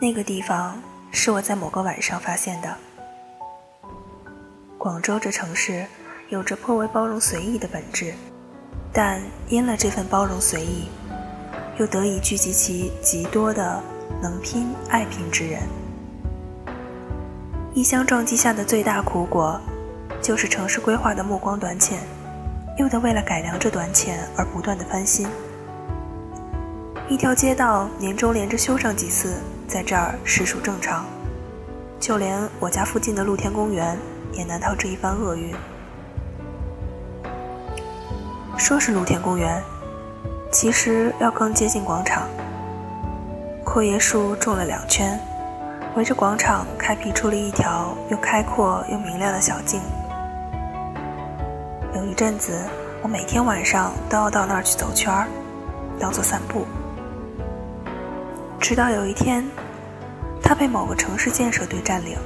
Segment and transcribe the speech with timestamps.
[0.00, 0.80] 那个地方
[1.10, 2.72] 是我在某个晚上发现的。
[4.78, 5.84] 广州这城市
[6.28, 8.14] 有着颇为包容随意的本质，
[8.92, 10.88] 但因了这份包容随意，
[11.78, 13.82] 又得以聚集其极多的
[14.22, 15.62] 能拼爱拼之人。
[17.74, 19.60] 一相撞击下的最大苦果，
[20.22, 21.98] 就是城市规划的目光短浅，
[22.78, 25.26] 又得为了改良这短浅而不断的翻新。
[27.08, 29.34] 一条街道年终连着修上几次。
[29.68, 31.04] 在这儿实属正常，
[32.00, 33.98] 就连我家附近的露天公园
[34.32, 35.54] 也难逃这一番厄运。
[38.56, 39.62] 说是露天公园，
[40.50, 42.26] 其实要更接近广场。
[43.62, 45.20] 阔叶树种了两圈，
[45.94, 49.82] 围着广场开辟出了一条又开阔又明亮的小径。
[51.94, 52.58] 有一阵子，
[53.02, 55.28] 我每天晚上都要到那儿去走圈儿，
[56.00, 56.66] 当做散步。
[58.60, 59.44] 直到有一天，
[60.42, 62.18] 它被某个城市建设队占领，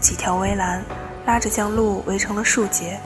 [0.00, 0.84] 几条围栏
[1.24, 3.00] 拉着将路围成了数节，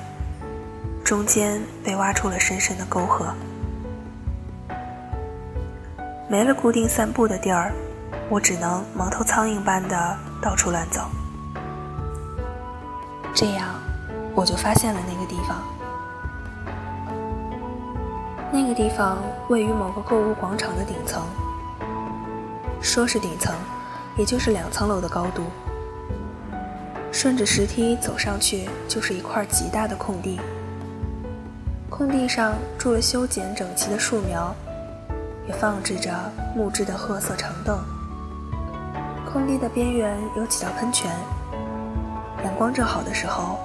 [1.04, 3.32] 中间被挖出了深深的沟壑。
[6.28, 7.72] 没了固定散步的地儿，
[8.28, 11.02] 我只能蒙头苍蝇般的到处乱走。
[13.32, 13.68] 这样，
[14.34, 15.62] 我就发现了那个地方。
[18.52, 19.18] 那个地方
[19.48, 21.22] 位于某个购物广场的顶层。
[22.80, 23.54] 说是顶层，
[24.16, 25.44] 也就是两层楼的高度。
[27.12, 30.40] 顺着石梯走上去，就是一块极大的空地。
[31.88, 34.54] 空地上住了修剪整齐的树苗，
[35.46, 36.10] 也放置着
[36.56, 37.78] 木质的褐色长凳。
[39.30, 41.10] 空地的边缘有几道喷泉，
[42.44, 43.58] 阳光正好的时候，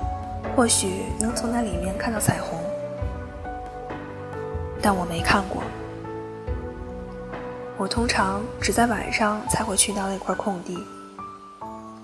[0.56, 2.60] 或许能从那里面看到彩虹。
[4.82, 5.64] 但我没看过。
[7.78, 10.78] 我通常只在晚上才会去到那块空地，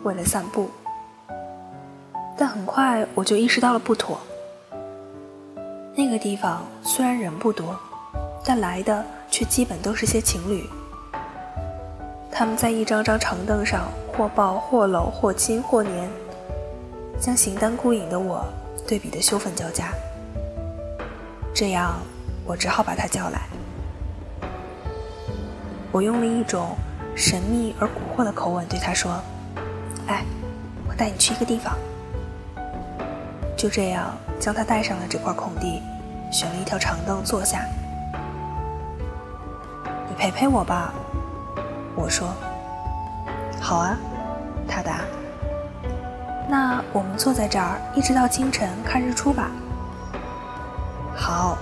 [0.04, 0.70] 为了散步。
[2.38, 4.20] 但很快我就意识到了不妥。
[5.96, 7.78] 那个地方虽然人不多，
[8.44, 10.70] 但来的却基本都是些情侣。
[12.32, 16.10] 他们在一张张长凳上或抱或搂或亲或黏，
[17.20, 18.46] 将形单孤影的我
[18.88, 19.94] 对比得羞愤交加。
[21.54, 21.94] 这样，
[22.46, 23.51] 我只好把他叫来。
[25.92, 26.78] 我用了一种
[27.16, 29.22] 神秘而蛊惑的口吻对他说
[30.08, 30.24] ：“哎，
[30.88, 31.78] 我带你去一个地方。”
[33.58, 35.82] 就这样将他带上了这块空地，
[36.32, 37.66] 选了一条长凳坐下。
[40.08, 40.94] “你陪陪我吧。”
[41.96, 42.34] 我说。
[43.60, 43.98] “好啊。”
[44.68, 45.02] 他答。
[46.48, 49.52] “那我们坐在这儿一直到清晨看日出吧。
[51.14, 51.58] ”“好。”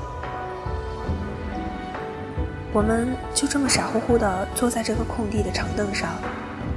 [2.72, 6.10] 我们就这么傻乎乎地坐在这个空地的长凳上，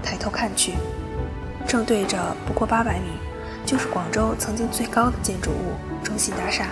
[0.01, 0.75] 抬头看去，
[1.67, 3.09] 正对着不过八百米，
[3.67, 5.75] 就是广州曾经最高的建筑物——
[6.07, 6.67] 中信大厦。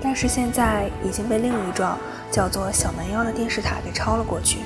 [0.00, 1.98] 但是现在已经被另一幢
[2.30, 4.60] 叫做“小蛮腰”的电视塔给超了过去。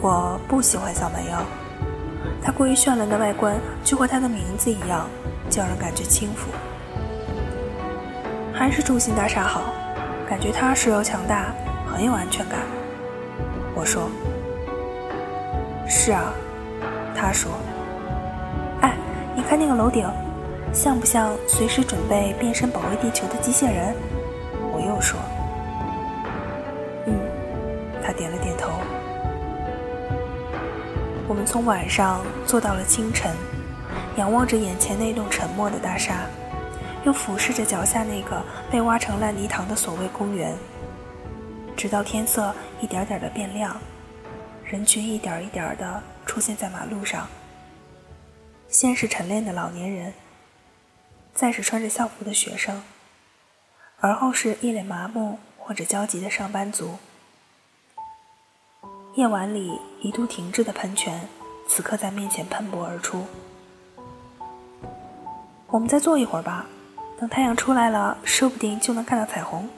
[0.00, 1.44] 我不喜欢小蛮腰，
[2.42, 3.54] 它过于绚烂的外观
[3.84, 5.06] 就和它的名字一样，
[5.50, 6.48] 叫人感觉轻浮。
[8.50, 9.74] 还是中信大厦好。
[10.26, 11.52] 感觉踏实又强大，
[11.94, 12.58] 很有安全感。
[13.74, 14.10] 我说
[15.88, 16.34] ：“是啊。”
[17.16, 17.52] 他说
[18.82, 18.96] ：“哎，
[19.36, 20.04] 你看那个楼顶，
[20.72, 23.94] 像不像随时准备变身保卫地球的机械人？”
[24.74, 25.18] 我又说
[27.06, 27.14] ：“嗯。”
[28.04, 28.72] 他点了点头。
[31.28, 33.30] 我们从晚上坐到了清晨，
[34.16, 36.26] 仰望着眼前那栋沉默的大厦。
[37.04, 40.56] 又俯视着脚下那个被挖成烂泥塘的所谓公园，
[41.84, 43.78] 直到天色一点点的变亮，
[44.64, 47.28] 人群一点一点的出现在马路上。
[48.70, 50.14] 先是晨练的老年人，
[51.34, 52.82] 再是穿着校服的学生，
[54.00, 56.96] 而后是一脸麻木或者焦急的上班族。
[59.16, 61.28] 夜晚里一度停滞的喷泉，
[61.68, 63.26] 此刻在面前喷薄而出。
[65.66, 66.64] 我们再坐一会儿吧。
[67.20, 69.68] 等太阳出来了，说不定就能看到彩虹。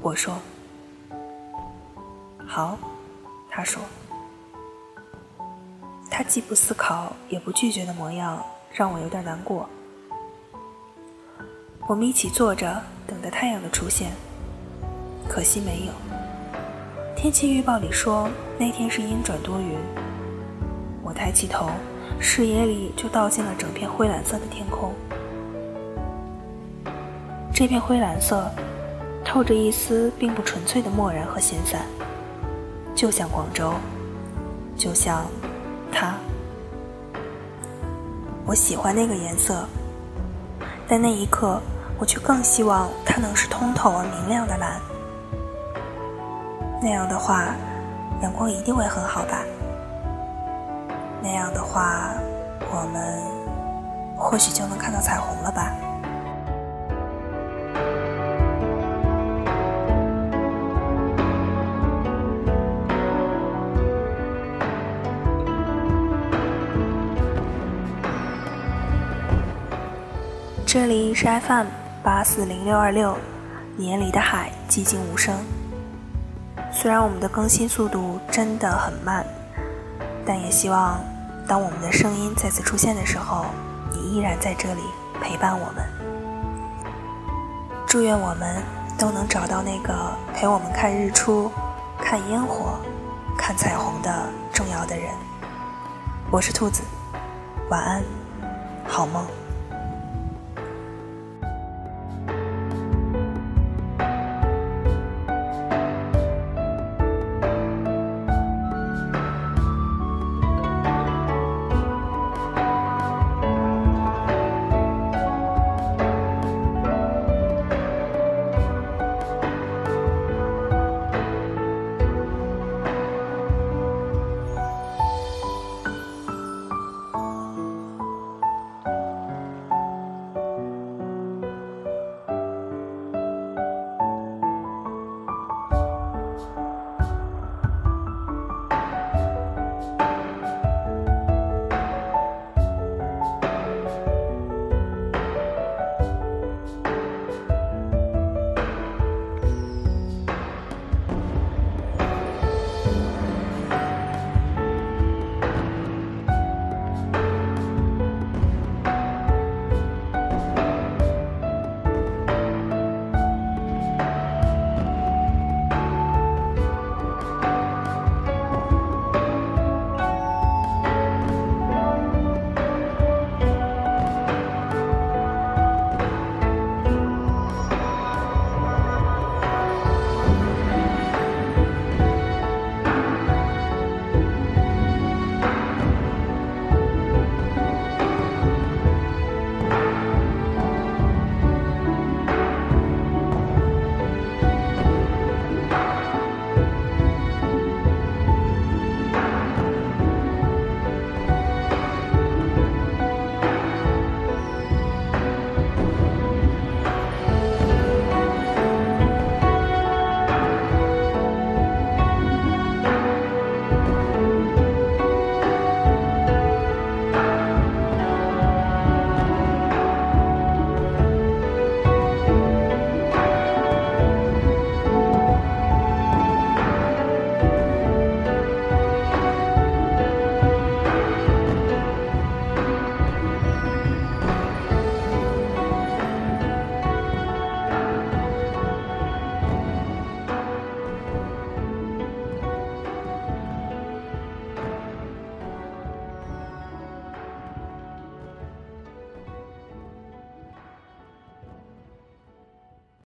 [0.00, 0.38] 我说
[2.46, 2.78] ：“好。”
[3.50, 3.82] 他说
[6.10, 9.68] ：“他既不思考也不拒绝的模样，让我有点难过。”
[11.88, 14.12] 我们一起坐着，等待太阳的出现。
[15.28, 15.92] 可惜没有。
[17.16, 18.28] 天气预报里说
[18.58, 19.76] 那天是阴转多云。
[21.02, 21.70] 我抬起头，
[22.20, 24.92] 视野里就倒进了整片灰蓝色的天空。
[27.54, 28.50] 这片灰蓝色，
[29.24, 31.86] 透着一丝并不纯粹的漠然和闲散，
[32.96, 33.74] 就像广州
[34.76, 35.26] 就像
[35.92, 36.14] 他。
[38.46, 39.66] 我喜欢那个颜色，
[40.88, 41.60] 但那一刻，
[41.98, 44.80] 我却更希望它能是通透而明亮的蓝。
[46.80, 47.54] 那样的话，
[48.22, 49.42] 阳光一定会很好吧？
[51.22, 52.14] 那样的话，
[52.70, 53.20] 我们
[54.16, 55.74] 或许就能看到彩虹了吧？
[70.68, 71.66] 这里是 FM
[72.02, 73.16] 八四零六二六，
[73.78, 75.32] 眼里的海寂静无声。
[76.72, 79.24] 虽然我们的更新速度真的很慢，
[80.26, 80.98] 但也希望
[81.46, 83.46] 当我们的声音再次出现的时候，
[83.92, 84.80] 你依然在这里
[85.22, 85.84] 陪伴我们。
[87.86, 88.60] 祝愿我们
[88.98, 89.94] 都能找到那个
[90.34, 91.48] 陪我们看日出、
[92.02, 92.76] 看烟火、
[93.38, 95.14] 看彩虹的重要的人。
[96.28, 96.82] 我是兔子，
[97.70, 98.02] 晚安，
[98.84, 99.24] 好梦。